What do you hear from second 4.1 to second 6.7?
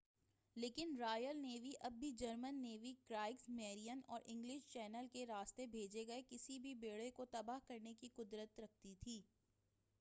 اور English Channel کے راستے بھیجے گئے کسی